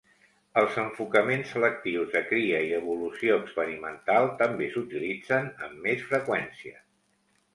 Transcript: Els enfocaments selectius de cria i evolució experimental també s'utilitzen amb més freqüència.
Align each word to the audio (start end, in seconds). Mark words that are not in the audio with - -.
Els 0.59 0.77
enfocaments 0.83 1.51
selectius 1.55 2.07
de 2.13 2.21
cria 2.31 2.61
i 2.69 2.71
evolució 2.77 3.37
experimental 3.41 4.29
també 4.41 4.69
s'utilitzen 4.75 5.51
amb 5.67 5.85
més 5.87 6.09
freqüència. 6.13 6.83